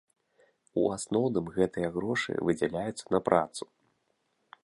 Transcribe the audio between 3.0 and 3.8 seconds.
на працу.